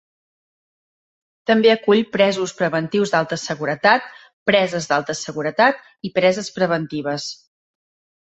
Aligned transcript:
També 1.49 1.69
acull 1.73 1.99
presos 2.15 2.53
preventius 2.61 3.11
d'alta 3.15 3.37
seguretat, 3.41 4.09
preses 4.51 4.89
d'alta 4.93 5.17
seguretat 5.21 5.85
i 6.09 6.11
preses 6.19 6.49
preventives. 6.59 7.29